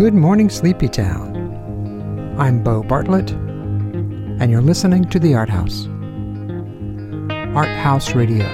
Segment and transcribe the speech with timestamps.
[0.00, 1.36] Good Morning Sleepy Town.
[2.38, 5.86] I'm Bo Bartlett, and you're listening to The Art House.
[7.54, 8.46] Art House Radio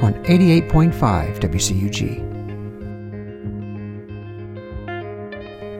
[0.00, 2.22] on 88.5 WCUG.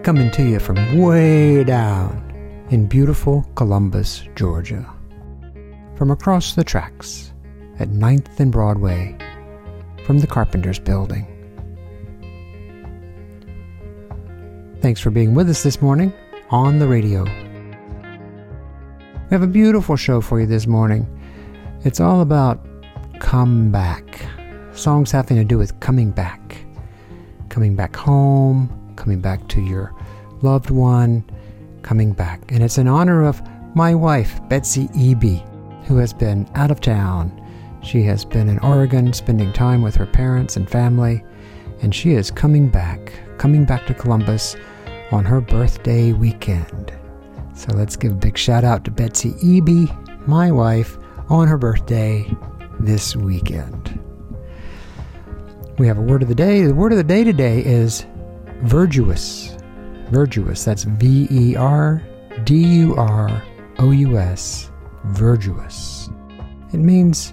[0.03, 4.93] Coming to you from way down in beautiful Columbus, Georgia.
[5.95, 7.33] From across the tracks
[7.79, 9.17] at 9th and Broadway
[10.05, 11.36] from the Carpenters Building.
[14.87, 16.13] Thanks for being with us this morning
[16.51, 17.25] on the radio.
[17.25, 17.31] We
[19.31, 21.09] have a beautiful show for you this morning.
[21.83, 22.65] It's all about
[23.19, 24.25] come back.
[24.75, 26.59] Songs having to do with coming back.
[27.49, 29.93] Coming back home, coming back to your
[30.43, 31.25] loved one,
[31.83, 32.53] coming back.
[32.53, 33.43] And it's in honor of
[33.75, 37.33] my wife, Betsy Eby, who has been out of town.
[37.83, 41.25] She has been in Oregon spending time with her parents and family,
[41.83, 44.55] and she is coming back, coming back to Columbus
[45.11, 46.93] on her birthday weekend.
[47.55, 50.99] So let's give a big shout out to Betsy Eby, my wife,
[51.29, 52.31] on her birthday
[52.81, 53.99] this weekend.
[55.79, 56.65] We have a word of the day.
[56.65, 58.07] The word of the day today is
[58.63, 59.57] verdurous.
[60.11, 60.65] Verdurous.
[60.65, 62.03] That's V E R
[62.45, 63.43] D U R
[63.79, 64.71] O U S.
[65.09, 66.09] Verdurous.
[66.73, 67.33] It means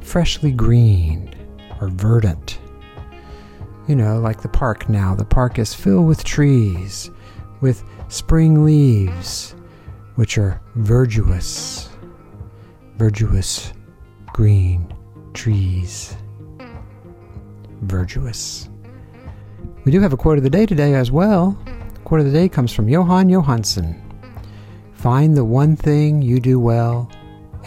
[0.00, 1.34] freshly green
[1.80, 2.58] or verdant
[3.86, 5.14] you know, like the park now.
[5.14, 7.10] The park is filled with trees,
[7.60, 9.54] with spring leaves,
[10.16, 11.88] which are verdurous,
[12.96, 13.72] verdurous
[14.32, 14.92] green
[15.34, 16.16] trees.
[17.84, 18.68] Verdurous.
[19.84, 21.56] We do have a quote of the day today as well.
[21.64, 24.02] The quote of the day comes from Johan Johansson.
[24.94, 27.10] Find the one thing you do well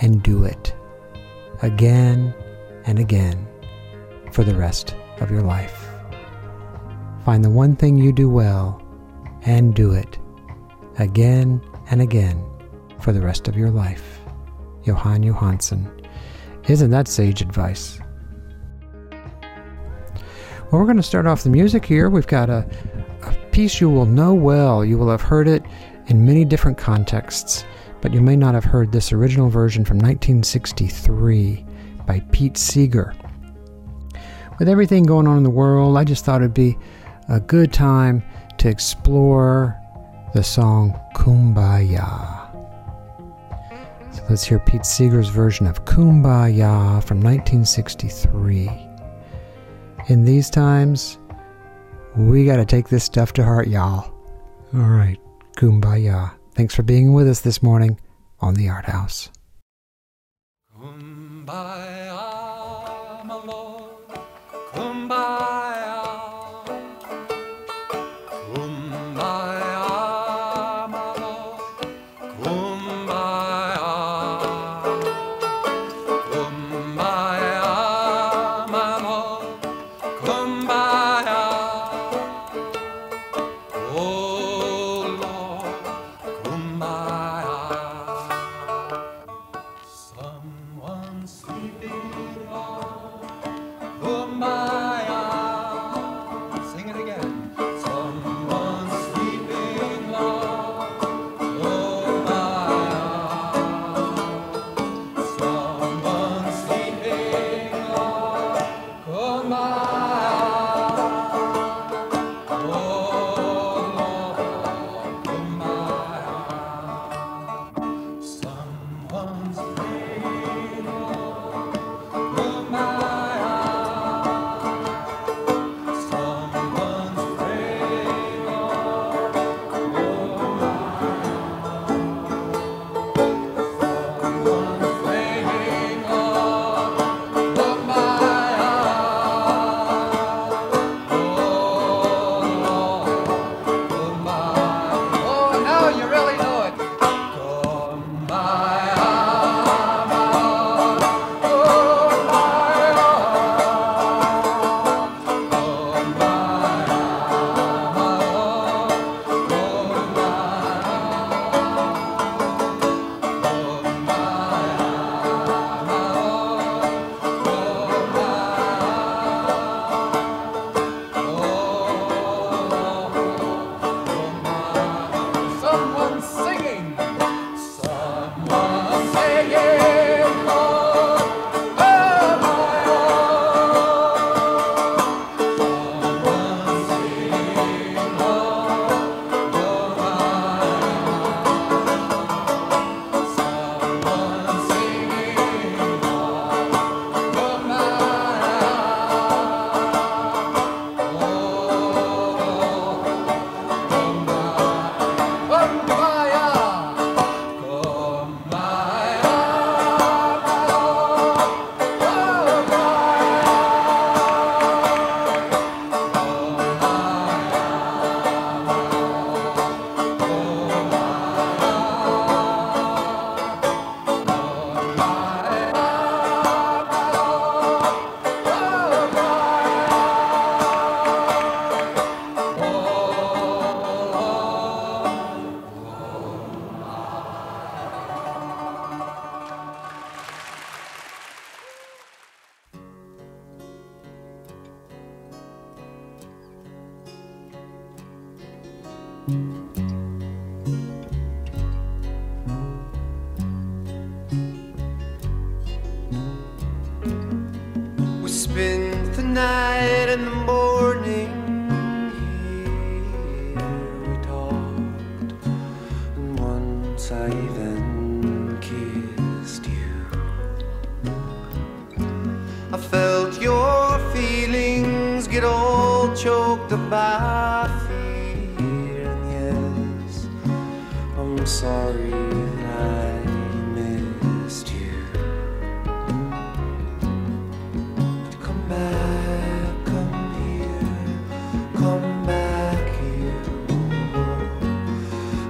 [0.01, 0.75] and do it
[1.61, 2.33] again
[2.85, 3.47] and again
[4.31, 5.78] for the rest of your life.
[7.29, 8.81] Find the one thing you do well
[9.43, 10.17] and do it
[10.97, 12.43] again and again
[12.99, 14.19] for the rest of your life.
[14.83, 15.87] Johan Johansson.
[16.67, 17.99] Isn't that sage advice?
[19.11, 19.21] Well,
[20.71, 22.09] we're going to start off the music here.
[22.09, 22.67] We've got a,
[23.21, 24.83] a piece you will know well.
[24.83, 25.61] You will have heard it
[26.07, 27.63] in many different contexts,
[28.01, 31.63] but you may not have heard this original version from 1963
[32.07, 33.13] by Pete Seeger.
[34.57, 36.75] With everything going on in the world, I just thought it'd be
[37.29, 38.23] a good time
[38.57, 39.79] to explore
[40.33, 42.37] the song Kumbaya.
[44.11, 48.69] So let's hear Pete Seeger's version of Kumbaya from 1963.
[50.07, 51.19] In these times,
[52.15, 54.11] we got to take this stuff to heart, y'all.
[54.73, 55.19] All right,
[55.55, 56.31] Kumbaya.
[56.55, 57.99] Thanks for being with us this morning
[58.39, 59.29] on the Art House.
[60.75, 61.88] Kumbaya,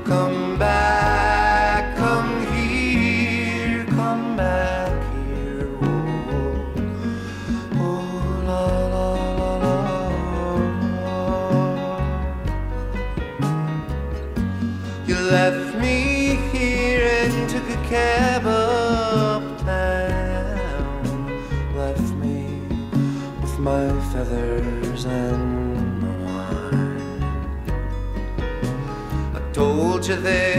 [0.09, 0.38] come
[30.21, 30.58] desde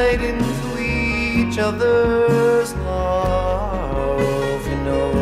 [0.00, 5.12] slide into each other's love, you know,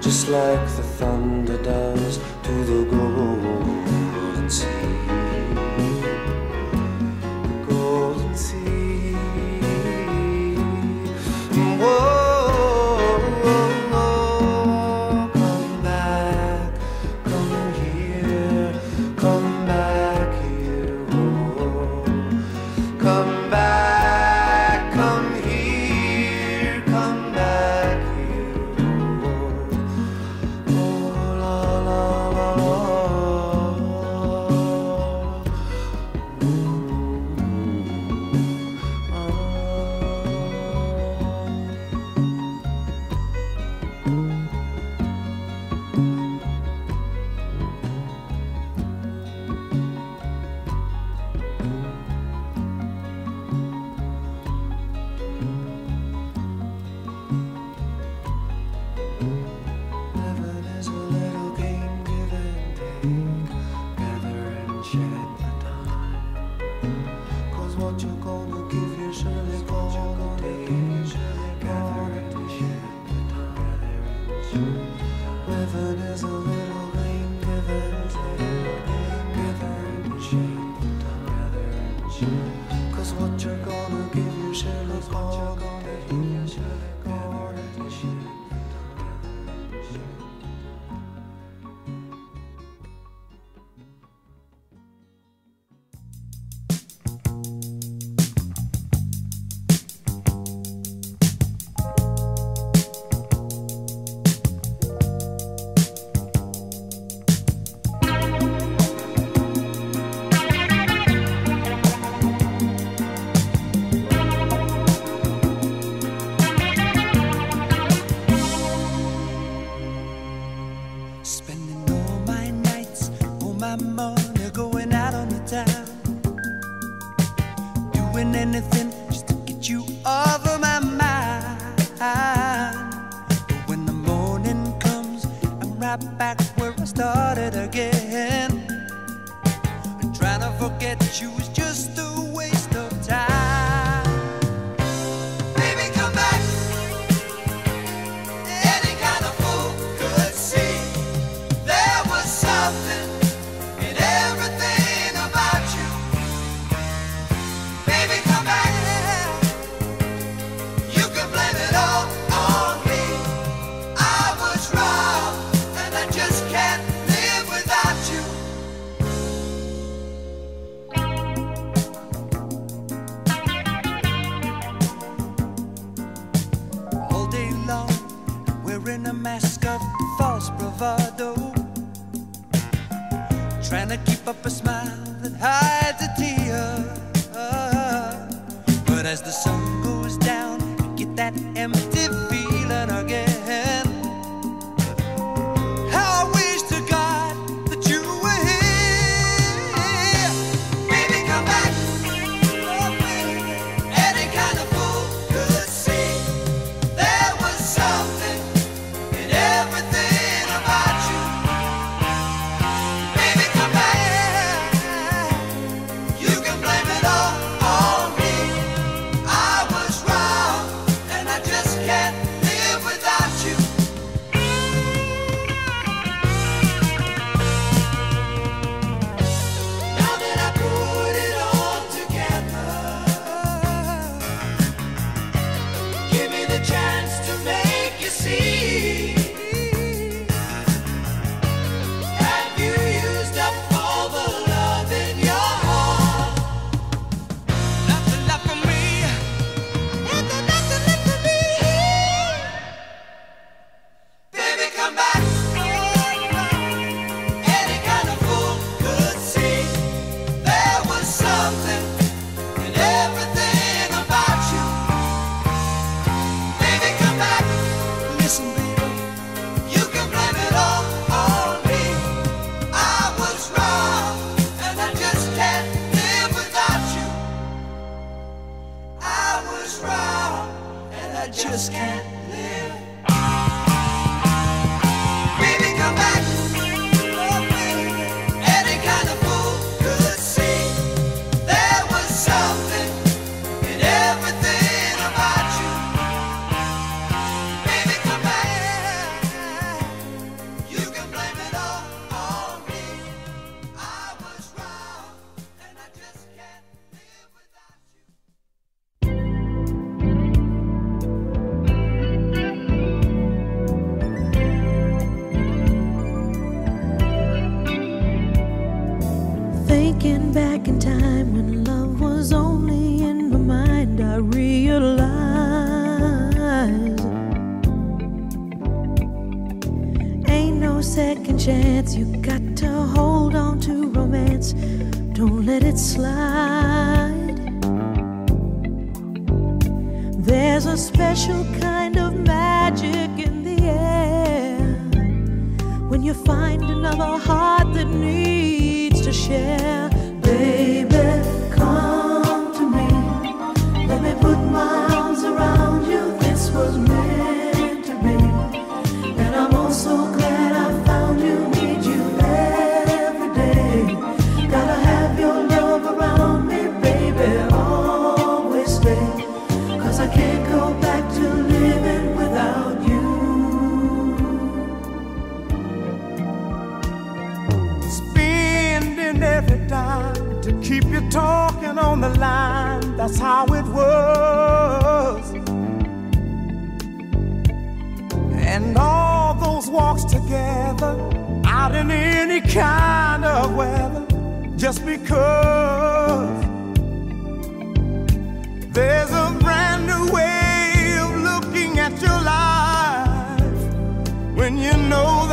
[0.00, 3.63] just like the thunder does to the gold.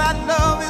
[0.01, 0.60] Know love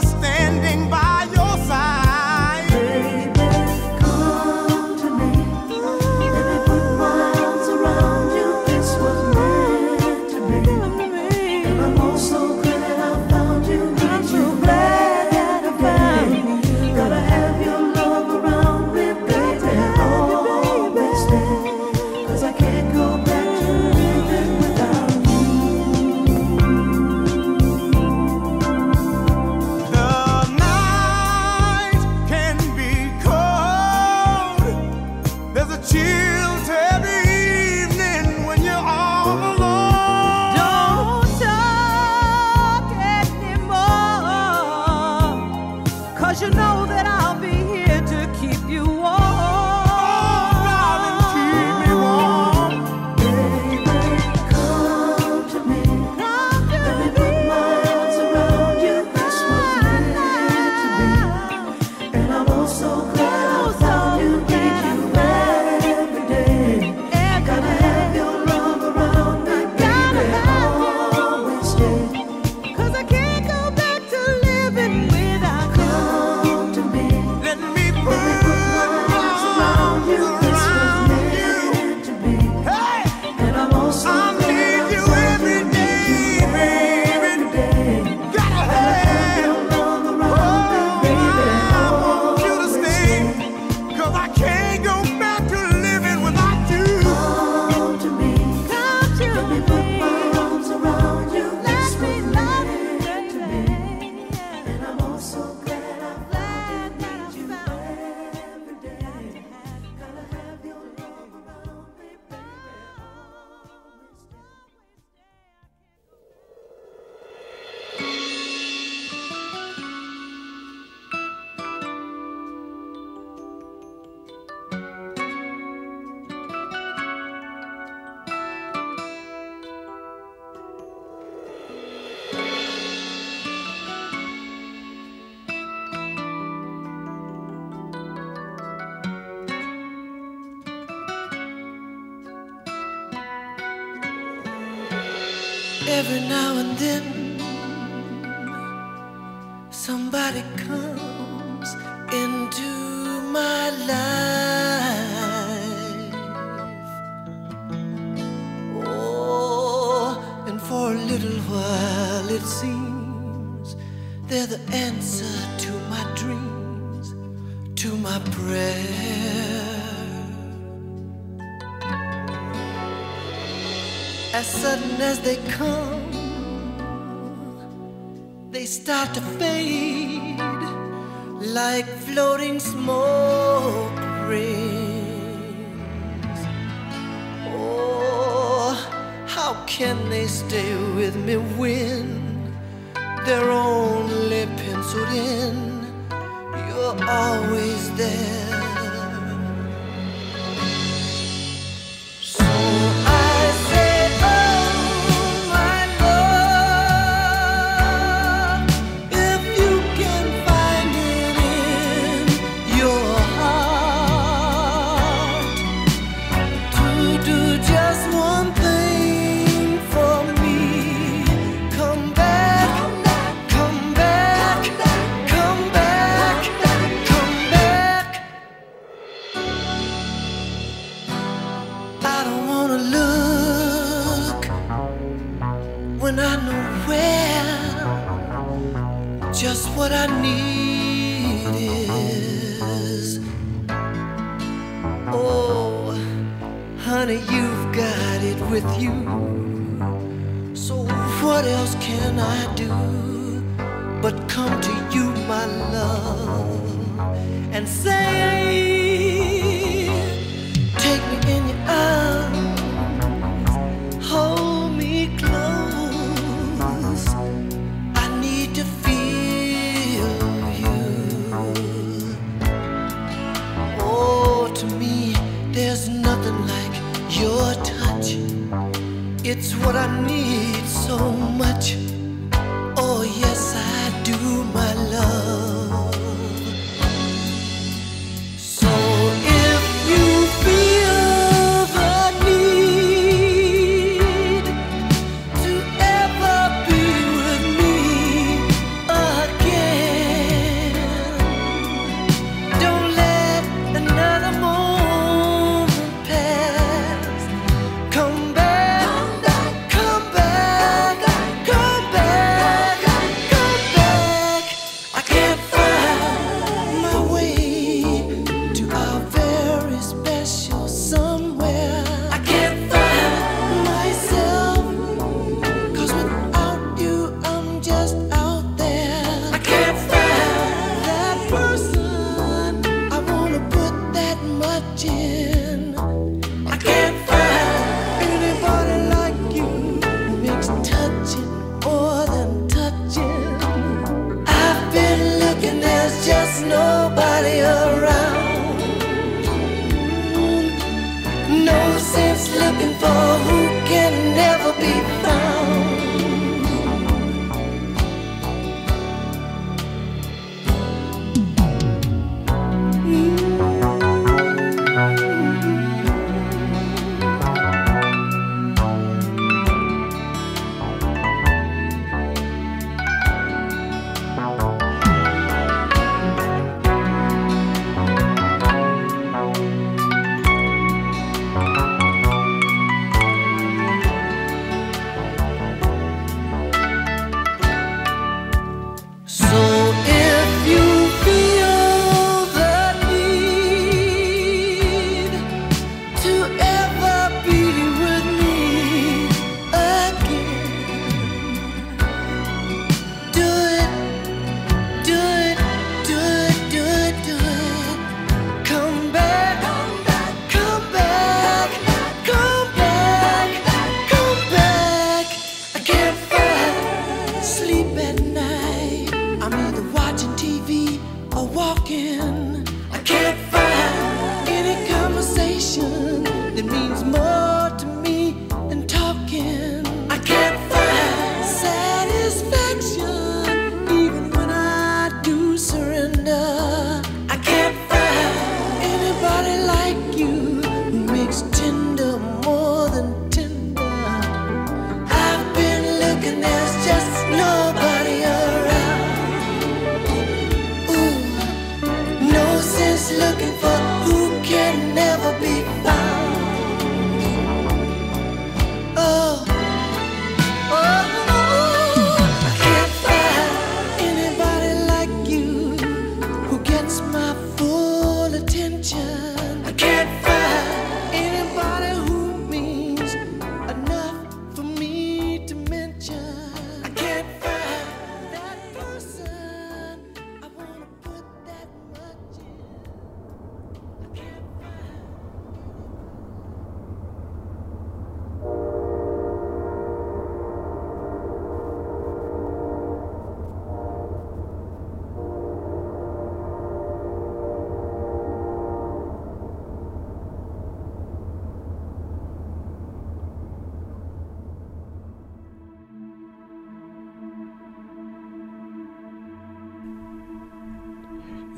[146.12, 147.21] Every now and then,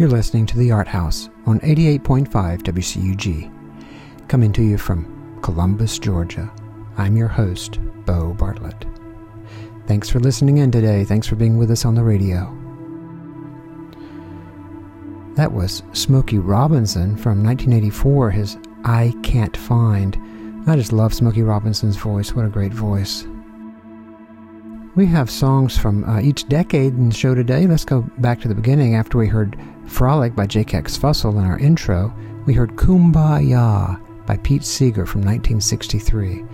[0.03, 6.51] You're listening to The Art House on 88.5 WCUG, coming to you from Columbus, Georgia.
[6.97, 8.83] I'm your host, Bo Bartlett.
[9.87, 11.05] Thanks for listening in today.
[11.05, 12.53] Thanks for being with us on the radio.
[15.35, 20.19] That was Smokey Robinson from 1984, his I Can't Find.
[20.67, 22.33] I just love Smokey Robinson's voice.
[22.33, 23.25] What a great voice.
[24.95, 27.65] We have songs from uh, each decade in the show today.
[27.65, 28.93] Let's go back to the beginning.
[28.95, 30.99] After we heard Frolic by J.K.X.
[30.99, 32.13] Fussell in our intro,
[32.45, 36.45] we heard Kumbaya by Pete Seeger from 1963,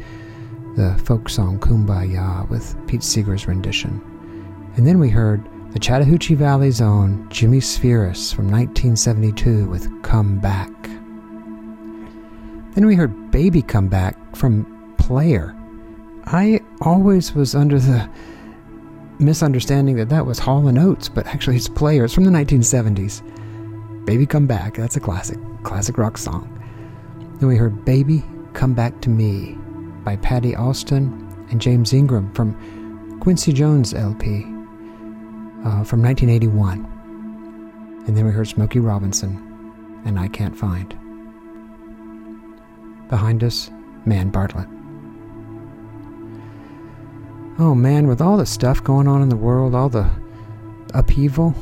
[0.78, 4.02] the folk song Kumbaya with Pete Seeger's rendition.
[4.78, 10.72] And then we heard the Chattahoochee Valley's own Jimmy Spheeris from 1972 with Come Back.
[12.74, 15.54] Then we heard Baby Come Back from Player.
[16.24, 18.10] I always was under the
[19.20, 23.24] misunderstanding that that was Hall and Oates, but actually it's Players from the 1970s.
[24.06, 26.56] Baby Come Back, that's a classic, classic rock song.
[27.40, 29.56] Then we heard Baby Come Back to Me
[30.04, 34.44] by Patti Austin and James Ingram from Quincy Jones LP
[35.66, 38.04] uh, from 1981.
[38.08, 40.90] And then we heard Smokey Robinson and I Can't Find.
[43.10, 43.70] Behind us,
[44.06, 44.79] Man Bartlett.
[47.62, 50.10] Oh man, with all the stuff going on in the world, all the
[50.94, 51.54] upheaval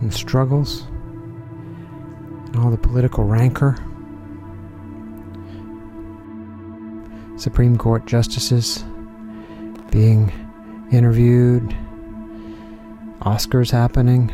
[0.00, 0.86] and struggles,
[2.46, 3.76] and all the political rancor,
[7.36, 8.86] Supreme Court justices
[9.90, 10.32] being
[10.90, 11.76] interviewed,
[13.20, 14.32] Oscars happening,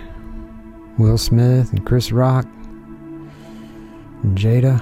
[0.96, 2.46] Will Smith and Chris Rock,
[4.22, 4.80] and Jada.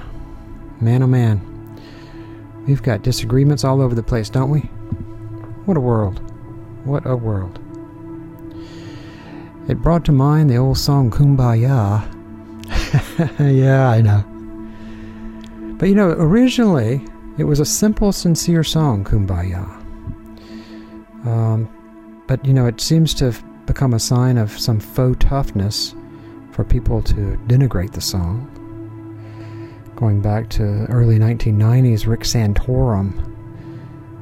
[0.79, 1.41] Man, oh man.
[2.67, 4.69] We've got disagreements all over the place, don't we?
[5.67, 6.21] What a world.
[6.85, 7.59] What a world.
[9.67, 12.07] It brought to mind the old song Kumbaya.
[13.37, 14.23] yeah, I know.
[15.77, 17.05] But you know, originally
[17.37, 19.65] it was a simple, sincere song, Kumbaya.
[21.27, 21.69] Um,
[22.27, 25.93] but you know, it seems to have become a sign of some faux toughness
[26.51, 28.49] for people to denigrate the song.
[29.97, 33.33] Going back to early 1990s, Rick Santorum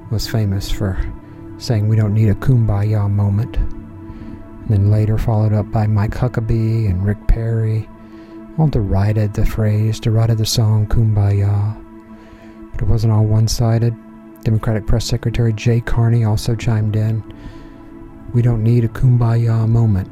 [0.10, 0.98] was famous for
[1.58, 3.58] saying we don't need a kumbaya moment.
[3.58, 7.88] And then later followed up by Mike Huckabee and Rick Perry,
[8.58, 11.82] all derided the phrase, derided the song kumbaya.
[12.72, 13.96] But it wasn't all one sided.
[14.44, 17.24] Democratic Press Secretary Jay Carney also chimed in.
[18.34, 20.10] We don't need a kumbaya moment,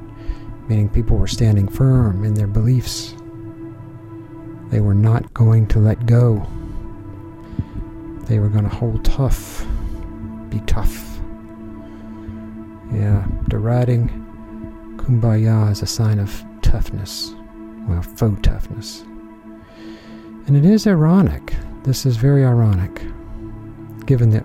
[0.67, 3.15] meaning people were standing firm in their beliefs.
[4.69, 6.47] They were not going to let go.
[8.25, 9.65] They were going to hold tough,
[10.49, 11.12] be tough.
[12.93, 14.09] Yeah, deriding
[14.97, 17.33] kumbaya is a sign of toughness.
[17.87, 19.01] Well, faux toughness.
[20.45, 21.55] And it is ironic.
[21.83, 23.01] This is very ironic,
[24.05, 24.43] given the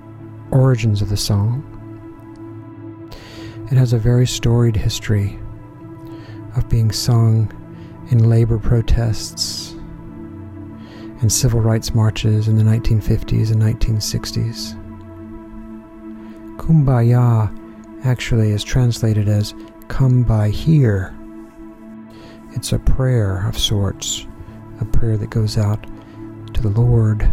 [0.51, 1.63] origins of the song.
[3.71, 5.39] It has a very storied history
[6.57, 7.53] of being sung
[8.11, 9.73] in labor protests
[11.21, 14.75] and civil rights marches in the 1950s and 1960s.
[16.57, 17.55] Kumbaya
[18.05, 19.55] actually is translated as
[19.89, 21.15] come by here.
[22.53, 24.27] It's a prayer of sorts,
[24.81, 25.87] a prayer that goes out
[26.55, 27.31] to the Lord.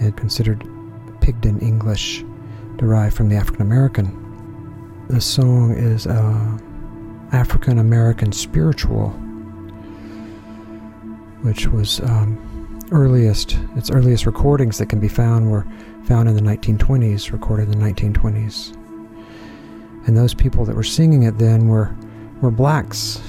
[0.00, 0.60] It considered
[1.20, 2.24] Pidgin English,
[2.76, 4.20] derived from the African American.
[5.08, 6.60] The song is a
[7.32, 9.10] African American spiritual,
[11.42, 13.58] which was um, earliest.
[13.76, 15.66] Its earliest recordings that can be found were
[16.04, 18.76] found in the 1920s, recorded in the 1920s.
[20.06, 21.94] And those people that were singing it then were,
[22.40, 23.20] were blacks,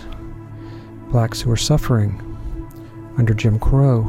[1.10, 2.22] blacks who were suffering
[3.18, 4.02] under Jim Crow.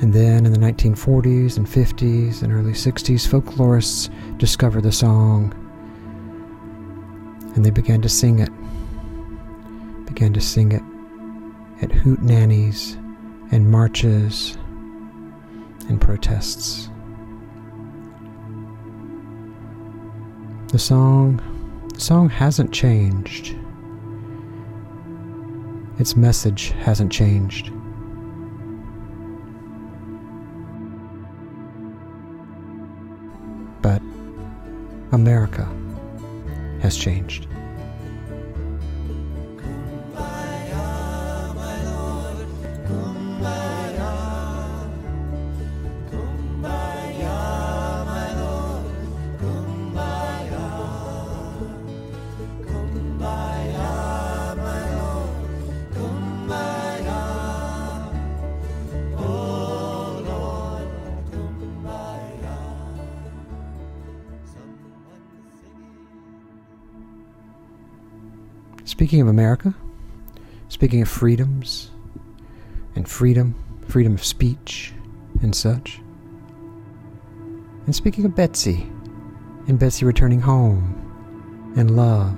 [0.00, 5.54] And then in the 1940s and 50s and early 60s, folklorists discovered the song
[7.56, 8.50] and they began to sing it.
[10.04, 10.82] Began to sing it
[11.82, 12.96] at hoot nannies
[13.50, 14.58] and marches
[15.88, 16.90] and protests.
[20.68, 21.40] The song
[21.94, 23.56] the song hasn't changed.
[25.98, 27.70] Its message hasn't changed.
[33.80, 34.02] But
[35.12, 35.66] America
[36.80, 37.46] has changed.
[69.06, 69.72] Speaking of America,
[70.68, 71.92] speaking of freedoms
[72.96, 73.54] and freedom,
[73.86, 74.94] freedom of speech
[75.42, 76.00] and such,
[77.86, 78.90] and speaking of Betsy
[79.68, 82.36] and Betsy returning home and love.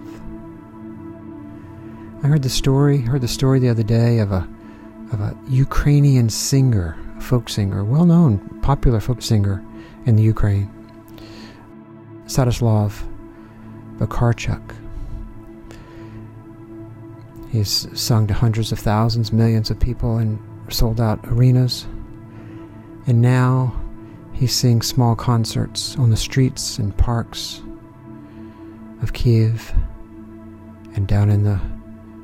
[2.22, 4.46] I heard the story, heard the story the other day of a
[5.10, 9.64] of a Ukrainian singer, a folk singer, well-known, popular folk singer
[10.04, 10.70] in the Ukraine,
[12.26, 12.92] Sadislav
[13.96, 14.87] Vakarchuk.
[17.50, 20.38] He's sung to hundreds of thousands, millions of people in
[20.70, 21.86] sold out arenas.
[23.06, 23.80] And now
[24.32, 27.62] he sings small concerts on the streets and parks
[29.02, 29.72] of Kiev
[30.94, 31.60] and down in the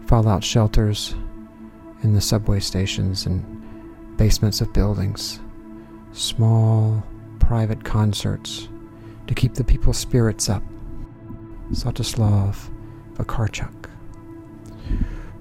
[0.07, 1.15] fallout shelters
[2.03, 5.41] in the subway stations and basements of buildings.
[6.13, 7.03] Small
[7.39, 8.69] private concerts
[9.27, 10.63] to keep the people's spirits up.
[11.71, 12.71] Svyatoslav
[13.15, 13.94] Vakarchuk.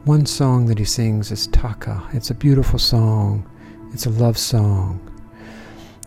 [0.06, 2.04] One song that he sings is Taka.
[2.12, 3.50] It's a beautiful song.
[3.94, 5.00] It's a love song.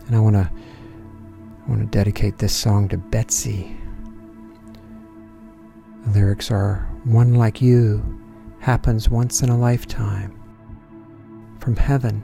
[0.05, 3.75] And I want to I want to dedicate this song to Betsy.
[6.05, 8.21] The lyrics are One like you
[8.59, 10.33] happens once in a lifetime.
[11.59, 12.23] From heaven,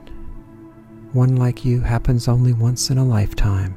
[1.12, 3.74] one like you happens only once in a lifetime.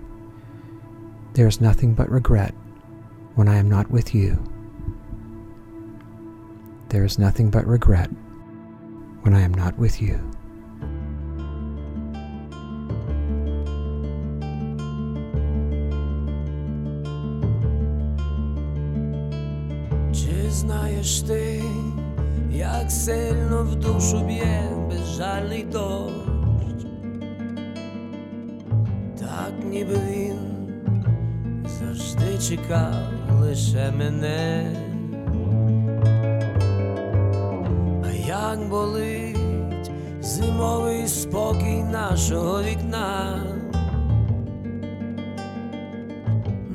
[1.34, 2.54] There is nothing but regret
[3.36, 4.44] when I am not with you
[6.89, 8.11] There is nothing but regret
[9.23, 10.19] when I am not with you.
[20.13, 21.63] Чи знаєш ти,
[22.51, 26.13] як сильно в душу б'є безжальний дощ?
[29.19, 30.39] Так ніби він
[31.67, 33.03] завжди чекав
[33.41, 34.86] лише мене.
[38.58, 39.92] Як болить
[40.22, 43.44] зимовий спокій нашого вікна.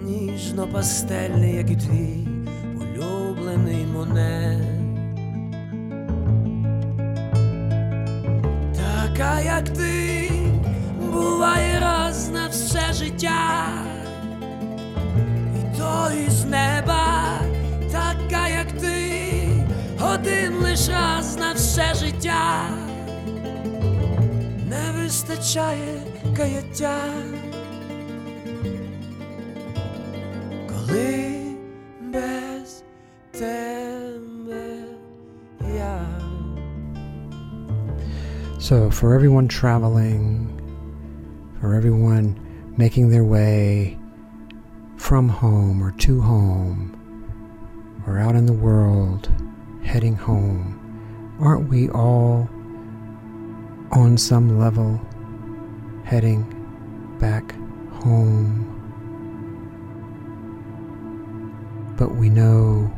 [0.05, 2.29] Ніжно пастельний, як і твій
[2.77, 4.61] улюблений моне.
[8.77, 10.31] Така, як ти,
[11.13, 13.67] буває раз на все життя,
[15.57, 17.12] і то із неба,
[21.72, 22.70] все життя,
[24.70, 26.02] не вистачає
[26.38, 26.98] каяття.
[30.70, 31.42] Коли
[32.02, 32.84] без
[33.32, 34.86] тебе
[35.76, 36.00] я.
[38.60, 40.50] So, for everyone traveling,
[41.62, 42.36] for everyone
[42.78, 43.98] making their way
[44.98, 46.80] from home or to home,
[48.06, 49.30] or out in the world
[49.84, 50.81] heading home,
[51.43, 52.49] aren't we all
[53.91, 55.01] on some level
[56.05, 56.47] heading
[57.19, 57.55] back
[57.91, 58.69] home?
[61.99, 62.91] But we know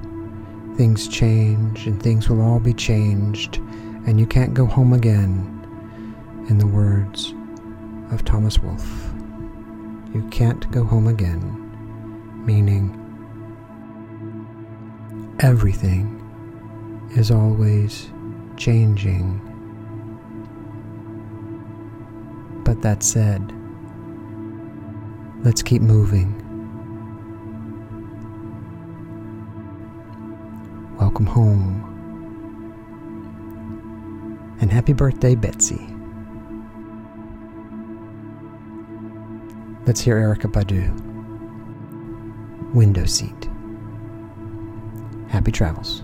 [0.77, 3.57] things change and things will all be changed,
[4.07, 5.51] and you can't go home again
[6.51, 7.35] in the words
[8.11, 9.11] of Thomas Wolfe.
[10.13, 13.01] You can't go home again, meaning
[15.41, 16.21] everything
[17.17, 18.11] is always
[18.57, 19.41] changing.
[22.65, 23.53] But that said,
[25.45, 26.41] let's keep moving.
[30.99, 31.91] Welcome home.
[34.61, 35.87] And happy birthday, Betsy.
[39.87, 40.91] Let's hear Erykah Badu.
[42.73, 43.51] Window seat.
[45.29, 46.04] Happy travels.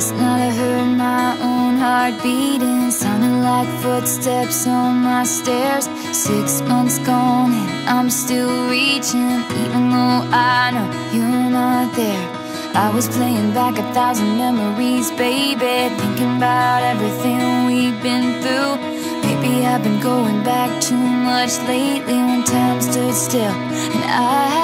[0.00, 5.90] Last night I heard my own heart beating Sounding like footsteps on my stairs.
[6.16, 12.26] Six months gone and I'm still reaching Even though I know you're not there.
[12.74, 18.76] I was playing back a thousand memories, baby Thinking about everything we've been through.
[19.20, 24.59] Maybe I've been going back too much lately When time stood still and I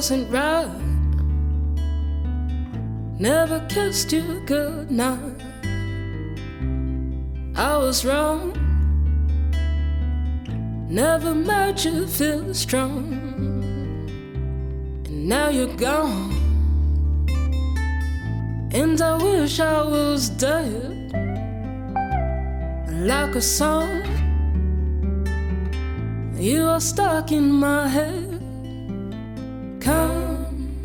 [0.00, 0.80] wasn't right.
[3.18, 5.38] Never kissed you goodnight.
[7.54, 8.54] I was wrong.
[10.88, 13.12] Never made you feel strong.
[15.04, 16.32] And now you're gone.
[18.72, 21.12] And I wish I was dead.
[22.88, 24.00] Like a song,
[26.38, 28.29] you are stuck in my head.
[29.80, 30.76] Come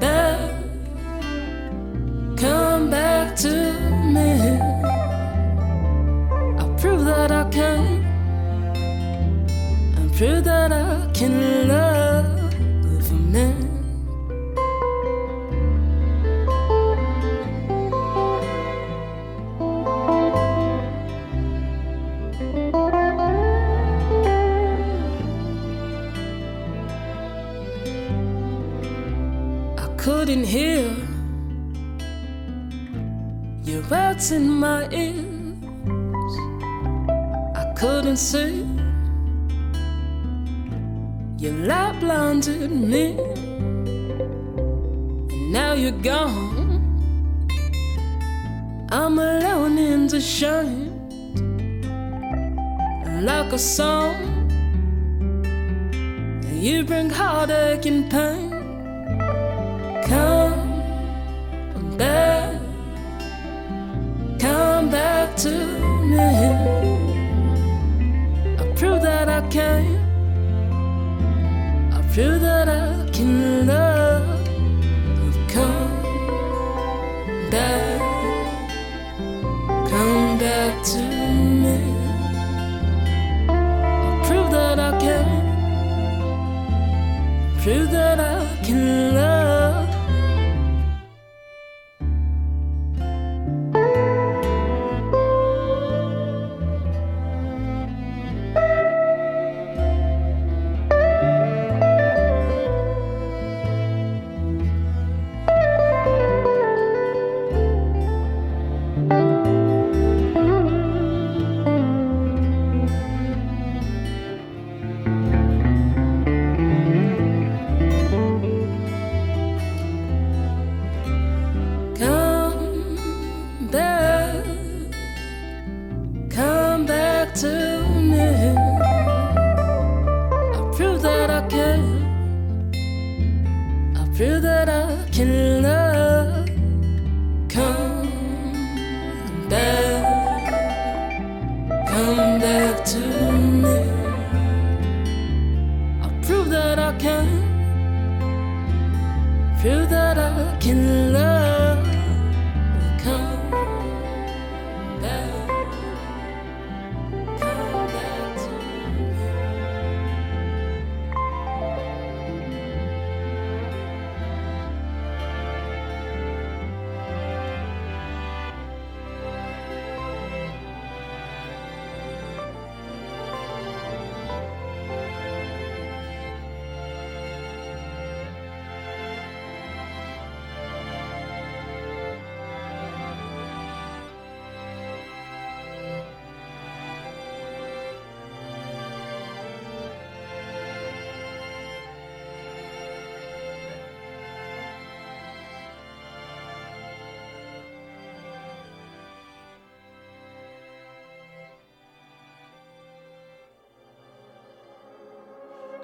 [0.00, 0.54] back,
[2.36, 3.54] come back to
[4.14, 4.30] me.
[6.58, 8.04] I prove that I can,
[9.96, 11.91] I prove that I can love
[30.32, 30.48] I couldn't
[33.64, 36.34] your words in my ears.
[37.54, 38.66] I couldn't see
[41.36, 43.18] your light blinded me.
[45.32, 46.80] And now you're gone.
[48.90, 50.88] I'm alone in the shine,
[53.22, 54.16] like a song.
[56.54, 58.51] You bring heartache and pain.
[60.12, 60.51] Come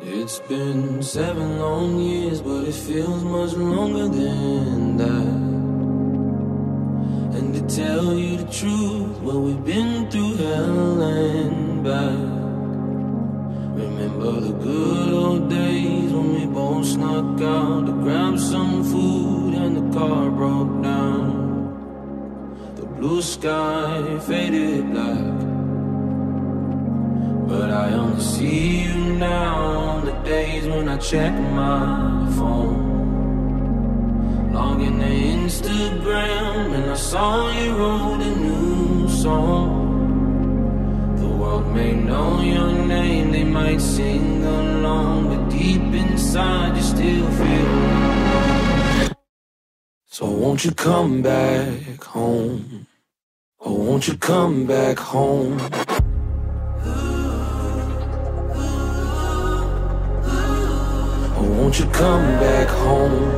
[0.01, 5.27] It's been seven long years, but it feels much longer than that.
[7.37, 12.17] And to tell you the truth, well, we've been through hell and back.
[13.77, 19.77] Remember the good old days when we both snuck out to grab some food and
[19.77, 21.35] the car broke down.
[22.77, 25.39] The blue sky faded black.
[27.49, 29.88] But I only see you now
[30.29, 32.87] days when I check my phone.
[34.53, 39.71] Logging to Instagram, and I saw you wrote a new song.
[41.17, 47.29] The world may know your name, they might sing along, but deep inside you still
[47.41, 47.71] feel.
[50.05, 52.87] So won't you come back home?
[53.61, 55.59] Oh, won't you come back home?
[61.69, 63.31] won't you come back home?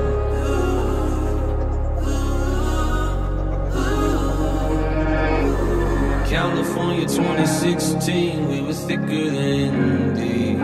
[6.28, 10.60] California 2016, we were thicker than these.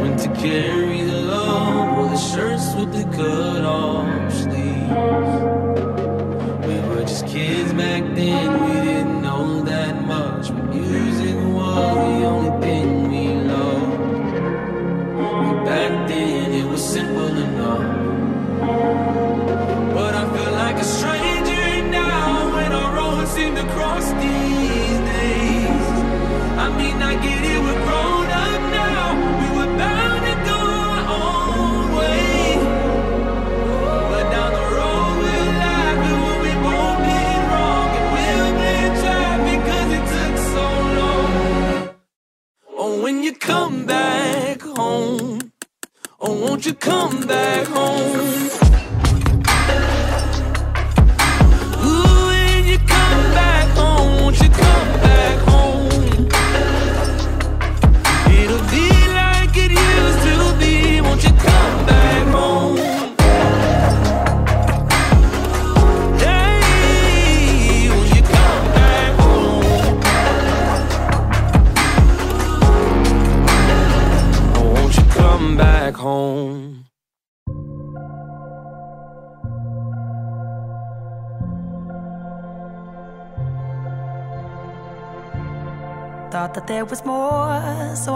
[0.00, 4.90] Went to carry the love, wore the shirts with the cut off sleeves.
[6.68, 9.13] We were just kids back then, we didn't.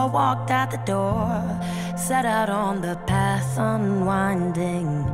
[0.09, 1.43] walked out the door,
[1.97, 5.05] set out on the path unwinding.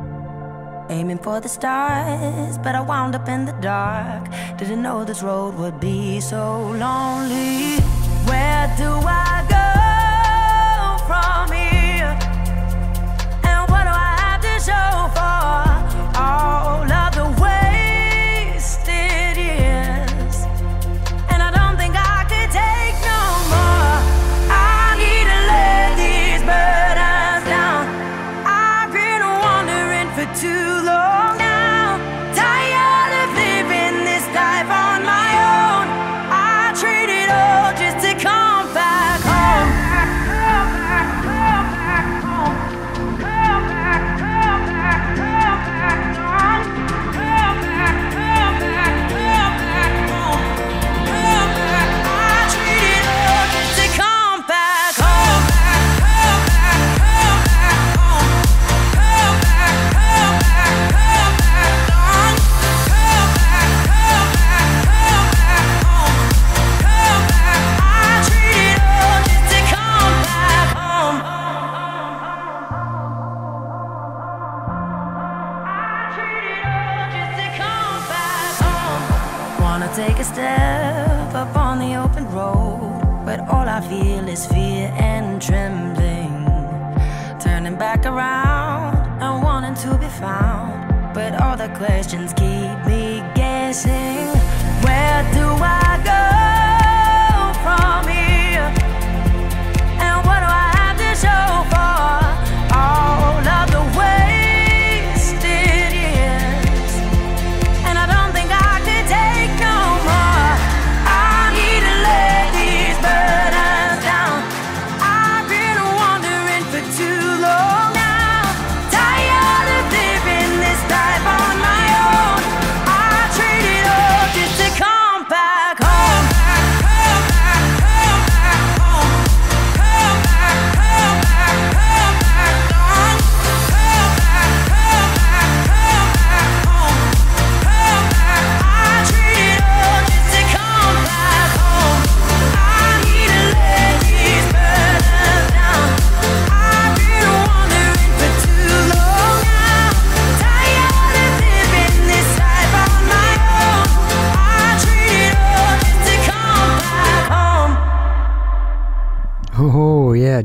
[0.89, 4.29] Aiming for the stars, but I wound up in the dark.
[4.57, 7.79] Didn't know this road would be so lonely.
[8.29, 9.67] Where do I go
[11.07, 12.13] from here?
[13.49, 15.44] And what do I have to show for?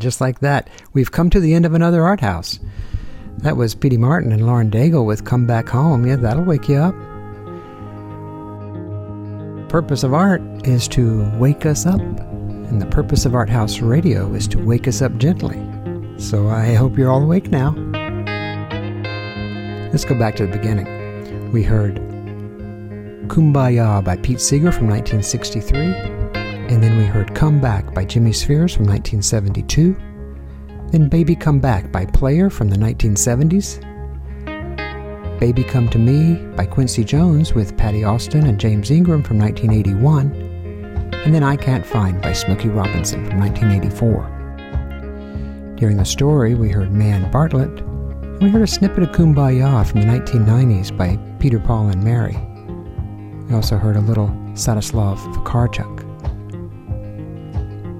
[0.01, 2.59] just like that, we've come to the end of another art house.
[3.39, 6.07] That was Petey Martin and Lauren Daigle with Come Back Home.
[6.07, 6.95] Yeah, that'll wake you up.
[9.71, 14.33] Purpose of art is to wake us up, and the purpose of Art House Radio
[14.35, 15.57] is to wake us up gently.
[16.19, 17.71] So I hope you're all awake now.
[19.91, 21.53] Let's go back to the beginning.
[21.53, 21.97] We heard
[23.29, 26.20] Kumbaya by Pete Seeger from 1963
[26.71, 29.93] and then we heard Come Back by Jimmy Spheeris from 1972,
[30.93, 33.81] then Baby Come Back by Player from the 1970s,
[35.41, 40.31] Baby Come to Me by Quincy Jones with Patti Austin and James Ingram from 1981,
[41.25, 45.75] and then I Can't Find by Smokey Robinson from 1984.
[45.77, 50.03] During the story, we heard Man Bartlett, and we heard a snippet of Kumbaya from
[50.03, 52.37] the 1990s by Peter, Paul, and Mary.
[53.49, 56.10] We also heard a little Svyatoslav Vakarchuk.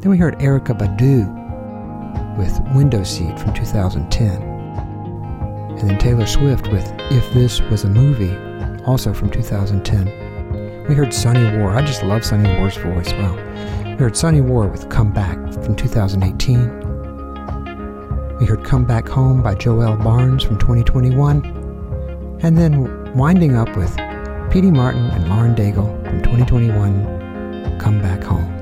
[0.01, 1.29] Then we heard Erykah Badu
[2.39, 4.41] with Window Seat from 2010.
[4.41, 8.35] And then Taylor Swift with If This Was a Movie,
[8.85, 10.87] also from 2010.
[10.89, 11.77] We heard Sunny War.
[11.77, 13.13] I just love Sunny War's voice.
[13.13, 13.35] Wow.
[13.85, 18.39] We heard Sunny War with Come Back from 2018.
[18.39, 21.45] We heard Come Back Home by Joel Barnes from 2021.
[22.43, 23.95] And then winding up with
[24.51, 28.60] Petey Martin and Lauren Daigle from 2021, Come Back Home.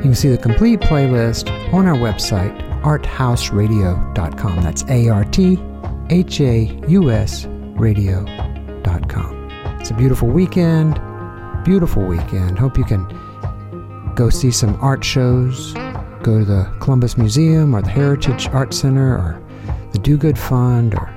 [0.00, 4.62] You can see the complete playlist on our website, arthouseradio.com.
[4.62, 5.62] That's A R T
[6.08, 9.50] H A U S radio.com.
[9.78, 10.98] It's a beautiful weekend.
[11.66, 12.58] Beautiful weekend.
[12.58, 13.06] Hope you can
[14.14, 15.74] go see some art shows,
[16.22, 19.38] go to the Columbus Museum or the Heritage Art Center or
[19.92, 21.12] the Do Good Fund or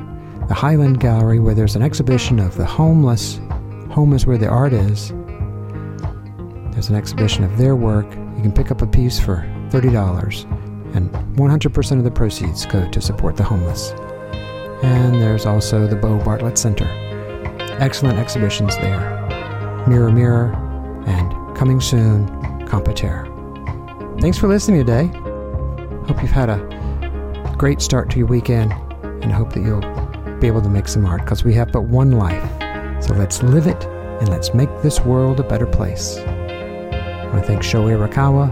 [0.50, 3.40] the Highland Gallery where there's an exhibition of the homeless.
[3.92, 5.14] Home is where the art is.
[6.74, 8.08] There's an exhibition of their work.
[8.44, 9.38] You can pick up a piece for
[9.70, 10.44] $30
[10.98, 13.92] and 100% of the proceeds go to support the homeless.
[14.84, 16.86] And there's also the Bo Bartlett Center.
[17.80, 19.00] Excellent exhibitions there.
[19.88, 22.28] Mirror Mirror and coming soon,
[22.68, 23.30] Competare.
[24.20, 25.06] Thanks for listening today.
[26.06, 28.74] Hope you've had a great start to your weekend
[29.24, 29.80] and hope that you'll
[30.42, 32.44] be able to make some art because we have but one life.
[33.02, 36.20] So let's live it and let's make this world a better place.
[37.34, 38.48] I thank Shoei Rakawa,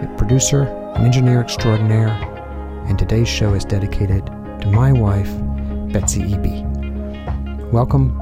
[0.00, 0.62] the producer
[0.96, 2.08] and engineer extraordinaire,
[2.88, 5.30] and today's show is dedicated to my wife,
[5.92, 7.70] Betsy Eby.
[7.70, 8.18] Welcome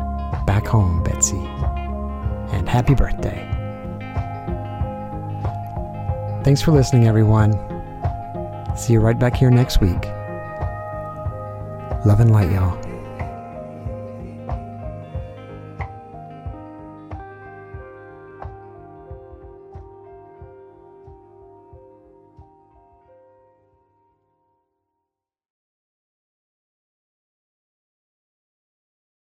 [0.47, 1.39] back home, Betsy,
[2.55, 3.49] and happy birthday.
[6.45, 7.53] Thanks for listening, everyone.
[8.77, 10.05] See you right back here next week.
[12.05, 12.86] Love and light, y'all.